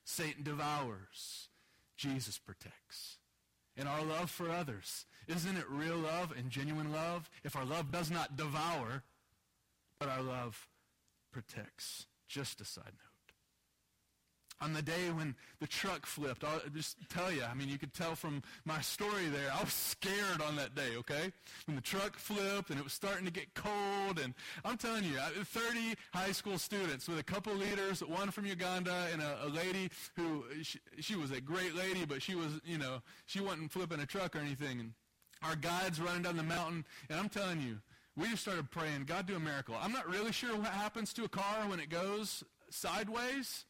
[0.05, 1.49] Satan devours.
[1.97, 3.19] Jesus protects.
[3.77, 7.29] And our love for others, isn't it real love and genuine love?
[7.45, 9.03] If our love does not devour,
[9.99, 10.69] but our love
[11.33, 12.07] protects.
[12.27, 13.06] Just a side note
[14.61, 16.45] on the day when the truck flipped.
[16.45, 19.73] I'll just tell you, I mean, you could tell from my story there, I was
[19.73, 21.33] scared on that day, okay?
[21.67, 25.19] When the truck flipped and it was starting to get cold, and I'm telling you,
[25.45, 29.91] 30 high school students with a couple leaders, one from Uganda and a, a lady
[30.17, 34.01] who, she, she, was a great lady, but she was, you know, she wasn't flipping
[34.01, 34.81] a truck or anything.
[34.81, 34.93] And
[35.43, 37.79] our guides running down the mountain, and I'm telling you,
[38.17, 39.75] we just started praying, God do a miracle.
[39.81, 43.65] I'm not really sure what happens to a car when it goes sideways,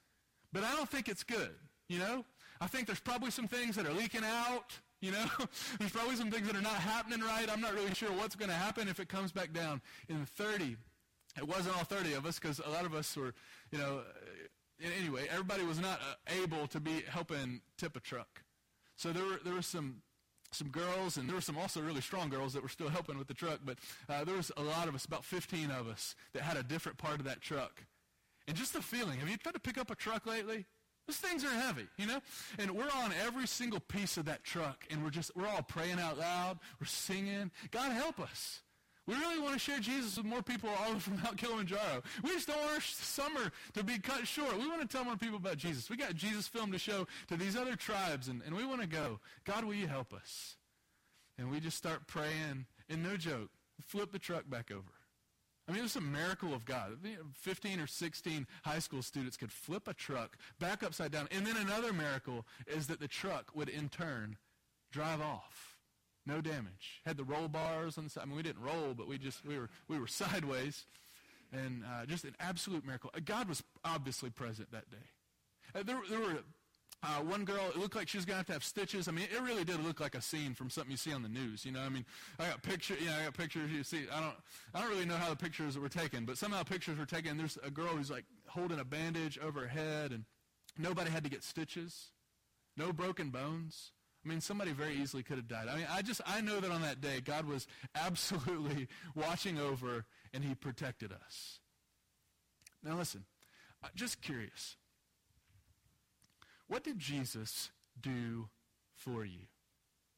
[0.53, 1.55] but I don't think it's good,
[1.89, 2.25] you know?
[2.61, 5.27] I think there's probably some things that are leaking out, you know?
[5.79, 7.49] there's probably some things that are not happening right.
[7.51, 10.77] I'm not really sure what's going to happen if it comes back down in 30.
[11.37, 13.35] It wasn't all 30 of us because a lot of us were,
[13.71, 14.01] you know,
[14.99, 18.43] anyway, everybody was not uh, able to be helping tip a truck.
[18.97, 20.03] So there were, there were some
[20.53, 23.27] some girls, and there were some also really strong girls that were still helping with
[23.27, 23.79] the truck, but
[24.09, 26.97] uh, there was a lot of us, about 15 of us, that had a different
[26.97, 27.83] part of that truck.
[28.49, 30.67] And just the feeling, have you tried to pick up a truck lately?
[31.07, 32.21] Those things are heavy, you know?
[32.59, 36.01] And we're on every single piece of that truck, and we're just, we're all praying
[36.01, 36.59] out loud.
[36.81, 37.53] We're singing.
[37.71, 38.61] God help us.
[39.07, 42.03] We really want to share Jesus with more people all over from Mount Kilimanjaro.
[42.25, 44.59] We just don't want our summer to be cut short.
[44.59, 45.89] We want to tell more people about Jesus.
[45.89, 48.89] We got Jesus film to show to these other tribes, and, and we want to
[48.89, 49.21] go.
[49.45, 50.57] God, will you help us?
[51.39, 54.96] And we just start praying, and no joke, flip the truck back over.
[55.69, 56.99] I mean, it was a miracle of God.
[57.33, 61.29] 15 or 16 high school students could flip a truck back upside down.
[61.33, 64.37] And then another miracle is that the truck would in turn
[64.93, 65.77] drive off.
[66.25, 67.03] No damage.
[67.05, 68.23] Had the roll bars on the side.
[68.23, 70.87] I mean, we didn't roll, but we just, we were, we were sideways.
[71.53, 73.11] And uh, just an absolute miracle.
[73.25, 74.97] God was obviously present that day.
[75.75, 76.39] Uh, there, there were
[77.07, 79.07] uh, one girl, it looked like she was going to have to have stitches.
[79.07, 81.29] I mean, it really did look like a scene from something you see on the
[81.29, 81.65] news.
[81.65, 82.05] You know, I mean,
[82.39, 83.01] I got pictures.
[83.01, 83.71] You know, I got pictures.
[83.71, 84.35] You see, I don't,
[84.75, 87.37] I don't really know how the pictures were taken, but somehow pictures were taken.
[87.37, 90.25] There's a girl who's like holding a bandage over her head, and
[90.77, 92.11] nobody had to get stitches,
[92.77, 93.93] no broken bones.
[94.25, 95.69] I mean, somebody very easily could have died.
[95.69, 100.05] I mean, I just, I know that on that day, God was absolutely watching over,
[100.35, 101.61] and He protected us.
[102.83, 103.25] Now, listen,
[103.95, 104.77] just curious.
[106.69, 108.49] What did Jesus do
[108.95, 109.47] for you?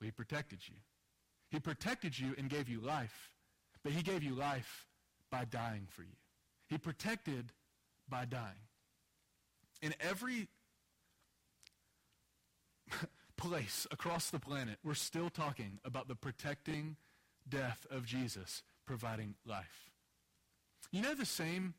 [0.00, 0.74] Well, he protected you.
[1.50, 3.30] He protected you and gave you life,
[3.82, 4.86] but he gave you life
[5.30, 6.16] by dying for you.
[6.68, 7.52] He protected
[8.08, 8.66] by dying.
[9.80, 10.48] In every
[13.36, 16.96] place across the planet, we're still talking about the protecting
[17.48, 19.90] death of Jesus providing life.
[20.90, 21.74] You know the same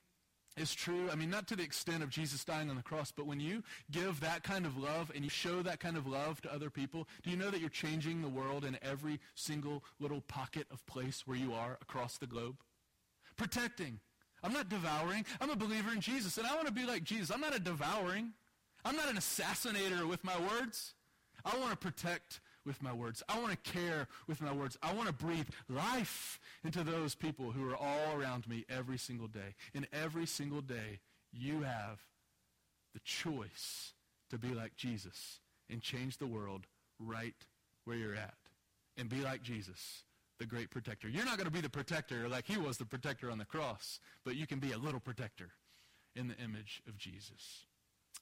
[0.58, 1.10] is true.
[1.12, 3.64] I mean, not to the extent of Jesus dying on the cross, but when you
[3.92, 7.08] give that kind of love and you show that kind of love to other people,
[7.24, 11.26] do you know that you're changing the world in every single little pocket of place
[11.26, 12.58] where you are across the globe?
[13.38, 14.00] Protecting.
[14.44, 15.26] I'm not devouring.
[15.42, 17.32] I'm a believer in Jesus, and I want to be like Jesus.
[17.32, 18.34] I'm not a devouring.
[18.86, 20.94] I'm not an assassinator with my words.
[21.46, 23.24] I want to protect with my words.
[23.28, 24.78] I want to care with my words.
[24.84, 29.28] I want to breathe life into those people who are all around me every single
[29.28, 29.56] day.
[29.74, 31.00] And every single day,
[31.34, 32.00] you have
[32.94, 33.94] the choice
[34.30, 36.68] to be like Jesus and change the world
[37.00, 37.34] right
[37.86, 38.36] where you're at.
[38.98, 40.04] And be like Jesus,
[40.38, 41.10] the great protector.
[41.10, 44.00] You're not going to be the protector like he was the protector on the cross,
[44.24, 45.50] but you can be a little protector
[46.16, 47.66] in the image of Jesus.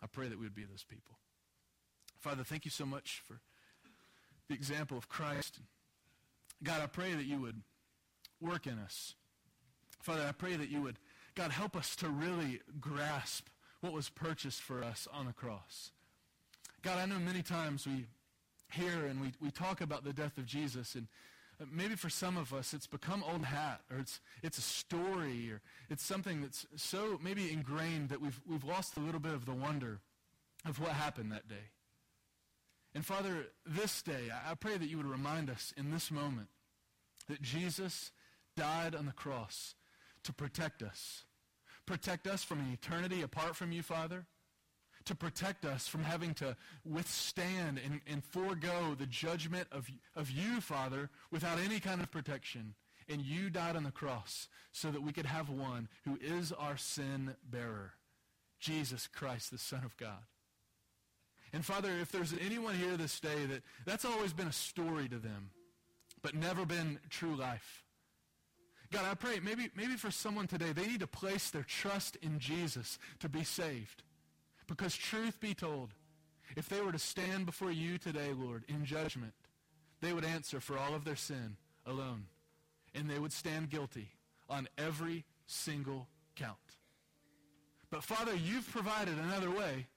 [0.02, 1.18] I pray that we would be those people.
[2.18, 3.42] Father, thank you so much for
[4.50, 5.60] the example of Christ.
[6.64, 7.62] God, I pray that you would
[8.42, 9.16] work in us.
[10.02, 10.98] Father, I pray that you would,
[11.36, 13.48] God, help us to really grasp
[13.82, 15.92] what was purchased for us on the cross.
[16.82, 18.06] God, I know many times we
[18.72, 21.08] hear and we, we talk about the death of Jesus, and
[21.72, 25.62] maybe for some of us it's become old hat, or it's, it's a story, or
[25.90, 29.54] it's something that's so maybe ingrained that we've, we've lost a little bit of the
[29.54, 30.00] wonder
[30.66, 31.72] of what happened that day.
[32.98, 36.48] And Father, this day, I pray that you would remind us in this moment
[37.30, 38.10] that Jesus
[38.56, 39.76] died on the cross
[40.24, 41.24] to protect us.
[41.86, 44.26] Protect us from an eternity apart from you, Father.
[45.06, 50.60] To protect us from having to withstand and, and forego the judgment of, of you,
[50.60, 52.74] Father, without any kind of protection.
[53.08, 56.78] And you died on the cross so that we could have one who is our
[56.78, 57.94] sin bearer,
[58.60, 60.24] Jesus Christ, the Son of God.
[61.54, 65.18] And Father, if there's anyone here this day that that's always been a story to
[65.18, 65.50] them,
[66.22, 67.84] but never been true life.
[68.92, 72.40] God, I pray maybe, maybe for someone today, they need to place their trust in
[72.40, 74.04] Jesus to be saved.
[74.68, 75.94] Because truth be told,
[76.56, 79.34] if they were to stand before you today, Lord, in judgment,
[80.02, 82.26] they would answer for all of their sin alone.
[82.96, 84.10] And they would stand guilty
[84.50, 86.58] on every single count.
[87.90, 89.88] But Father, you've provided another way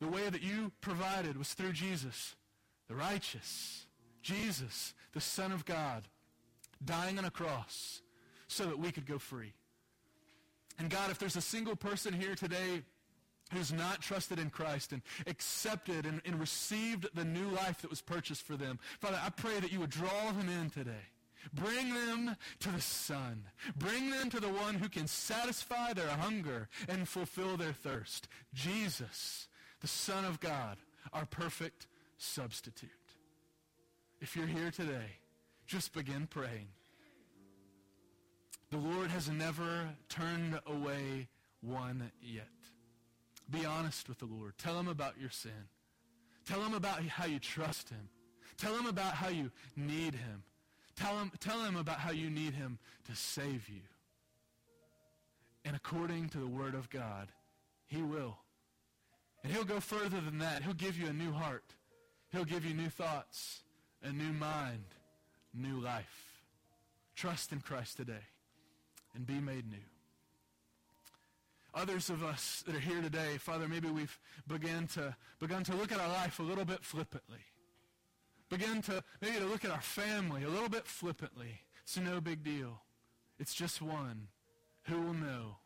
[0.00, 2.36] the way that you provided was through Jesus,
[2.88, 3.86] the righteous,
[4.22, 6.08] Jesus, the Son of God,
[6.84, 8.00] dying on a cross
[8.46, 9.52] so that we could go free.
[10.78, 12.82] And God, if there's a single person here today
[13.52, 18.02] who's not trusted in Christ and accepted and, and, received the new life that was
[18.02, 18.78] purchased for them.
[19.00, 21.06] Father, I pray that you would draw them in today.
[21.54, 23.44] Bring them to the Son.
[23.76, 28.28] Bring them to the one who can satisfy their hunger and fulfill their thirst.
[28.52, 29.47] Jesus,
[29.80, 30.78] the Son of God,
[31.12, 32.90] our perfect substitute.
[34.20, 35.16] If you're here today,
[35.66, 36.68] just begin praying.
[38.70, 41.28] The Lord has never turned away
[41.60, 42.48] one yet.
[43.50, 44.58] Be honest with the Lord.
[44.58, 45.68] Tell him about your sin.
[46.46, 48.08] Tell him about how you trust him.
[48.58, 50.42] Tell him about how you need him.
[50.96, 53.82] Tell him, tell him about how you need him to save you.
[55.64, 57.28] And according to the word of God,
[57.86, 58.38] he will.
[59.42, 60.62] And he'll go further than that.
[60.62, 61.64] He'll give you a new heart.
[62.32, 63.60] He'll give you new thoughts,
[64.02, 64.84] a new mind,
[65.54, 66.40] new life.
[67.16, 68.24] Trust in Christ today
[69.14, 69.78] and be made new.
[71.74, 75.92] Others of us that are here today, Father, maybe we've begun to, begun to look
[75.92, 77.44] at our life a little bit flippantly.
[78.48, 81.60] Begin to maybe to look at our family a little bit flippantly.
[81.82, 82.82] It's no big deal.
[83.38, 84.28] It's just one.
[84.84, 85.56] Who will know?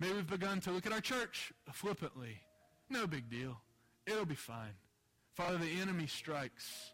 [0.00, 2.40] Maybe we've begun to look at our church flippantly.
[2.88, 3.60] No big deal.
[4.06, 4.74] It'll be fine.
[5.34, 6.92] Father, the enemy strikes,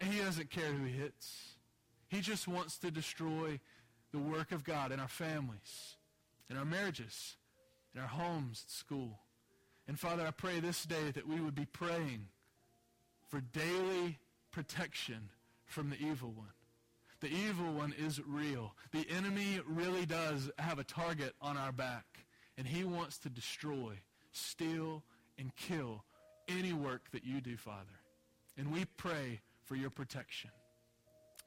[0.00, 1.54] and he doesn't care who he hits.
[2.08, 3.60] He just wants to destroy
[4.12, 5.96] the work of God in our families,
[6.50, 7.36] in our marriages,
[7.94, 9.18] in our homes, at school.
[9.86, 12.28] And Father, I pray this day that we would be praying
[13.28, 14.18] for daily
[14.50, 15.28] protection
[15.66, 16.48] from the evil one.
[17.20, 18.74] The evil one is real.
[18.92, 22.06] The enemy really does have a target on our back,
[22.56, 23.94] and he wants to destroy,
[24.32, 25.02] steal,
[25.38, 26.04] and kill
[26.48, 28.00] any work that you do, Father.
[28.56, 30.50] And we pray for your protection.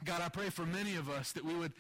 [0.04, 1.74] God, I pray for many of us that we would,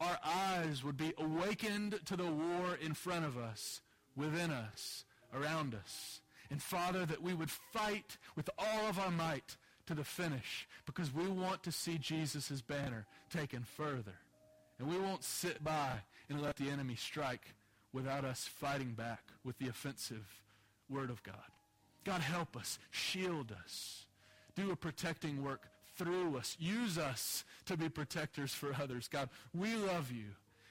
[0.00, 3.80] our eyes would be awakened to the war in front of us,
[4.16, 5.04] within us,
[5.34, 6.20] around us.
[6.50, 9.56] And Father, that we would fight with all of our might
[9.86, 14.14] to the finish because we want to see Jesus' banner taken further.
[14.78, 17.54] And we won't sit by and let the enemy strike
[17.92, 20.42] without us fighting back with the offensive
[20.88, 21.53] word of God.
[22.04, 22.78] God, help us.
[22.90, 24.06] Shield us.
[24.54, 26.56] Do a protecting work through us.
[26.60, 29.08] Use us to be protectors for others.
[29.08, 30.26] God, we love you.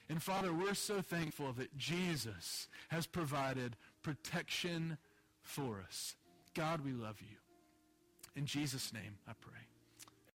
[0.08, 4.98] And Father, we're so thankful that Jesus has provided protection
[5.42, 6.14] for us.
[6.54, 7.36] God, we love you.
[8.36, 9.73] In Jesus' name, I pray.